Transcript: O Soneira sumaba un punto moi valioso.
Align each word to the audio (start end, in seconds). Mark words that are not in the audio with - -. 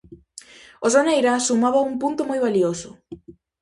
O 0.85 0.87
Soneira 0.95 1.33
sumaba 1.47 1.87
un 1.89 1.95
punto 2.03 2.21
moi 2.29 2.39
valioso. 2.45 2.89